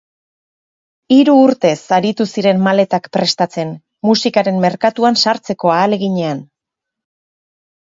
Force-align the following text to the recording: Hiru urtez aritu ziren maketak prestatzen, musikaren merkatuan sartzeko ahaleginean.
Hiru 1.15 1.35
urtez 1.41 1.73
aritu 1.97 2.27
ziren 2.37 2.63
maketak 2.69 3.11
prestatzen, 3.19 3.75
musikaren 4.11 4.59
merkatuan 4.65 5.23
sartzeko 5.27 5.75
ahaleginean. 5.77 6.45